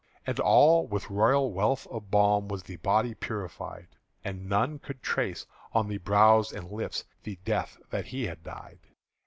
And 0.25 0.39
all 0.39 0.87
with 0.87 1.11
royal 1.11 1.53
wealth 1.53 1.85
of 1.91 2.09
balm 2.09 2.47
Was 2.47 2.63
the 2.63 2.77
body 2.77 3.13
purified; 3.13 3.87
And 4.23 4.49
none 4.49 4.79
could 4.79 5.03
trace 5.03 5.45
on 5.73 5.89
the 5.89 5.99
brow 5.99 6.43
and 6.55 6.71
lips 6.71 7.05
The 7.21 7.35
death 7.45 7.77
that 7.91 8.05
he 8.07 8.25
had 8.25 8.41
died. 8.43 8.79